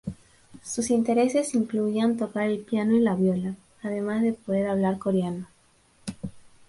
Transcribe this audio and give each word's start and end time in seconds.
Sus 0.63 0.89
intereses 0.89 1.53
incluían 1.53 2.17
tocar 2.17 2.49
el 2.49 2.61
piano 2.61 2.93
y 2.95 3.01
la 3.01 3.13
viola, 3.13 3.53
además 3.83 4.23
de 4.23 4.33
poder 4.33 4.65
hablar 4.65 4.97
coreano. 4.97 5.45